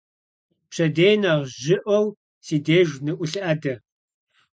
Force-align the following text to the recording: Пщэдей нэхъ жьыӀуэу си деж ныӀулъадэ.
Пщэдей 0.69 1.15
нэхъ 1.21 1.45
жьыӀуэу 1.61 2.05
си 2.45 2.57
деж 2.65 2.89
ныӀулъадэ. 3.05 3.73